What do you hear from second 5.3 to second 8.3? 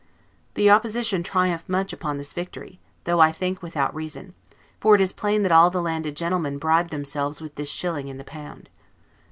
that all the landed gentlemen bribed themselves with this shilling in the